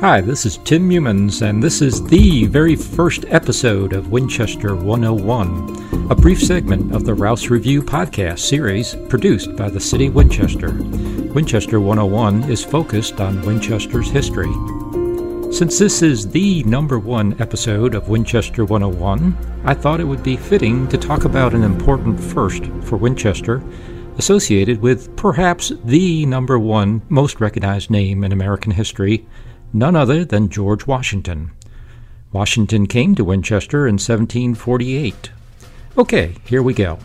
Hi, 0.00 0.20
this 0.20 0.44
is 0.44 0.58
Tim 0.58 0.90
Youmans, 0.90 1.40
and 1.40 1.62
this 1.62 1.80
is 1.80 2.04
the 2.04 2.46
very 2.46 2.76
first 2.76 3.24
episode 3.28 3.92
of 3.92 4.10
Winchester 4.10 4.74
101, 4.74 6.10
a 6.10 6.14
brief 6.14 6.42
segment 6.42 6.94
of 6.94 7.04
the 7.04 7.14
Rouss 7.14 7.48
Review 7.48 7.80
podcast 7.80 8.40
series 8.40 8.96
produced 9.08 9.56
by 9.56 9.70
the 9.70 9.80
City 9.80 10.06
of 10.06 10.14
Winchester. 10.14 10.72
Winchester 11.32 11.80
101 11.80 12.50
is 12.50 12.64
focused 12.64 13.20
on 13.20 13.40
Winchester's 13.46 14.10
history. 14.10 14.52
Since 15.52 15.78
this 15.78 16.02
is 16.02 16.28
the 16.28 16.64
number 16.64 16.98
one 16.98 17.40
episode 17.40 17.94
of 17.94 18.08
Winchester 18.08 18.64
101, 18.64 19.62
I 19.64 19.74
thought 19.74 20.00
it 20.00 20.04
would 20.04 20.24
be 20.24 20.36
fitting 20.36 20.88
to 20.88 20.98
talk 20.98 21.24
about 21.24 21.54
an 21.54 21.62
important 21.62 22.20
first 22.20 22.66
for 22.82 22.96
Winchester 22.96 23.62
associated 24.18 24.80
with 24.80 25.14
perhaps 25.16 25.72
the 25.84 26.26
number 26.26 26.58
one 26.58 27.02
most 27.08 27.40
recognized 27.40 27.90
name 27.90 28.24
in 28.24 28.32
American 28.32 28.72
history, 28.72 29.26
none 29.74 29.96
other 29.96 30.24
than 30.24 30.48
George 30.48 30.86
Washington. 30.86 31.50
Washington 32.32 32.86
came 32.86 33.14
to 33.16 33.24
Winchester 33.24 33.86
in 33.86 33.94
1748. 33.94 35.30
Okay, 35.98 36.36
here 36.44 36.62
we 36.62 36.72
go. 36.72 36.98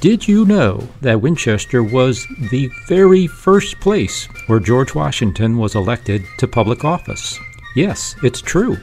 Did 0.00 0.28
you 0.28 0.44
know 0.44 0.86
that 1.00 1.20
Winchester 1.20 1.82
was 1.82 2.24
the 2.52 2.70
very 2.86 3.26
first 3.26 3.80
place 3.80 4.26
where 4.46 4.60
George 4.60 4.94
Washington 4.94 5.58
was 5.58 5.74
elected 5.74 6.24
to 6.38 6.46
public 6.46 6.84
office? 6.84 7.38
Yes, 7.74 8.14
it's 8.22 8.40
true. 8.40 8.76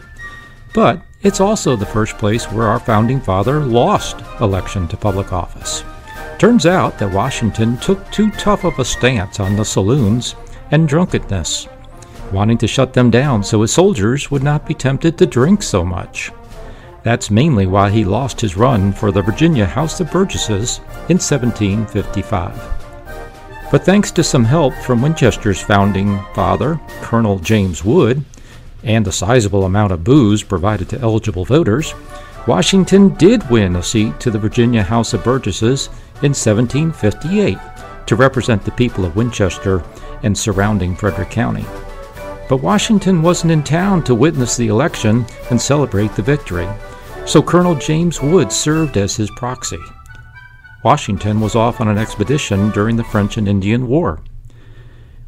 But 0.73 1.01
it's 1.21 1.39
also 1.39 1.75
the 1.75 1.85
first 1.85 2.17
place 2.17 2.51
where 2.51 2.67
our 2.67 2.79
founding 2.79 3.21
father 3.21 3.61
lost 3.61 4.17
election 4.41 4.87
to 4.89 4.97
public 4.97 5.31
office. 5.31 5.83
Turns 6.37 6.65
out 6.65 6.99
that 6.99 7.13
Washington 7.13 7.77
took 7.77 8.11
too 8.11 8.29
tough 8.31 8.65
of 8.65 8.77
a 8.77 8.85
stance 8.85 9.39
on 9.39 9.55
the 9.55 9.63
saloons 9.63 10.35
and 10.71 10.87
drunkenness 10.87 11.69
wanting 12.35 12.59
to 12.59 12.67
shut 12.67 12.93
them 12.93 13.09
down 13.09 13.43
so 13.43 13.61
his 13.61 13.73
soldiers 13.73 14.29
would 14.29 14.43
not 14.43 14.67
be 14.67 14.75
tempted 14.75 15.17
to 15.17 15.25
drink 15.25 15.63
so 15.63 15.83
much. 15.83 16.31
That's 17.01 17.31
mainly 17.31 17.65
why 17.65 17.89
he 17.89 18.03
lost 18.03 18.41
his 18.41 18.57
run 18.57 18.91
for 18.91 19.11
the 19.11 19.21
Virginia 19.21 19.65
House 19.65 19.99
of 19.99 20.11
Burgesses 20.11 20.79
in 21.09 21.17
1755. 21.17 22.75
But 23.71 23.83
thanks 23.83 24.11
to 24.11 24.23
some 24.23 24.43
help 24.43 24.73
from 24.73 25.01
Winchester's 25.01 25.61
founding 25.61 26.19
father, 26.33 26.79
Colonel 27.01 27.39
James 27.39 27.83
Wood, 27.83 28.23
and 28.83 29.05
the 29.05 29.11
sizable 29.11 29.65
amount 29.65 29.91
of 29.91 30.03
booze 30.03 30.43
provided 30.43 30.89
to 30.89 30.99
eligible 30.99 31.45
voters, 31.45 31.93
Washington 32.47 33.09
did 33.15 33.49
win 33.49 33.75
a 33.75 33.83
seat 33.83 34.19
to 34.19 34.29
the 34.29 34.37
Virginia 34.37 34.83
House 34.83 35.13
of 35.13 35.23
Burgesses 35.23 35.87
in 36.21 36.33
1758 36.33 37.57
to 38.05 38.15
represent 38.15 38.63
the 38.63 38.71
people 38.71 39.03
of 39.03 39.15
Winchester 39.15 39.83
and 40.21 40.37
surrounding 40.37 40.95
Frederick 40.95 41.31
County. 41.31 41.65
But 42.47 42.57
Washington 42.57 43.23
wasn't 43.23 43.51
in 43.51 43.63
town 43.63 44.03
to 44.03 44.13
witness 44.13 44.55
the 44.55 44.67
election 44.67 45.25
and 45.49 45.59
celebrate 45.59 46.15
the 46.15 46.21
victory, 46.21 46.67
so 47.25 47.41
Colonel 47.41 47.73
James 47.73 48.21
Wood 48.21 48.51
served 48.51 48.97
as 48.97 49.15
his 49.15 49.31
proxy. 49.31 49.79
Washington 50.83 51.41
was 51.41 51.55
off 51.55 51.81
on 51.81 51.87
an 51.87 51.97
expedition 51.97 52.69
during 52.69 52.97
the 52.97 53.03
French 53.03 53.37
and 53.37 53.47
Indian 53.47 53.87
War. 53.87 54.21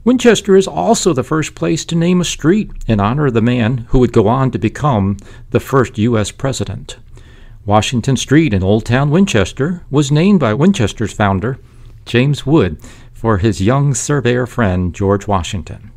Winchester 0.04 0.56
is 0.56 0.68
also 0.68 1.12
the 1.12 1.23
first 1.23 1.56
place 1.56 1.84
to 1.86 1.95
name 1.95 2.22
a 2.22 2.23
street 2.23 2.72
in 2.88 3.00
honor 3.00 3.26
of 3.26 3.34
the 3.34 3.42
man 3.42 3.80
who 3.90 4.00
would 4.00 4.14
go 4.14 4.28
on 4.28 4.52
to 4.52 4.60
become 4.60 5.18
the 5.50 5.60
first 5.60 5.98
U.S. 5.98 6.32
president. 6.32 6.98
Washington 7.66 8.16
Street 8.16 8.54
in 8.54 8.64
Old 8.64 8.86
Town 8.86 9.10
Winchester 9.10 9.84
was 9.90 10.12
named 10.12 10.40
by 10.40 10.54
Winchester's 10.54 11.12
founder, 11.12 11.58
James 12.06 12.45
Wood, 12.45 12.80
for 13.12 13.40
his 13.40 13.60
young 13.60 13.95
surveyor 13.95 14.45
friend, 14.45 14.94
George 14.94 15.28
Washington. 15.28 15.92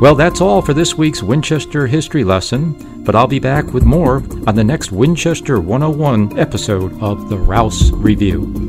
Well, 0.00 0.14
that's 0.14 0.40
all 0.40 0.62
for 0.62 0.74
this 0.74 0.96
week's 0.96 1.22
Winchester 1.22 1.86
history 1.86 2.24
lesson, 2.24 3.02
but 3.04 3.14
I'll 3.14 3.26
be 3.26 3.38
back 3.38 3.72
with 3.72 3.84
more 3.84 4.16
on 4.46 4.54
the 4.54 4.64
next 4.64 4.92
Winchester 4.92 5.60
101 5.60 6.38
episode 6.38 7.00
of 7.02 7.28
the 7.28 7.36
Rouss 7.36 7.90
Review. 7.92 8.67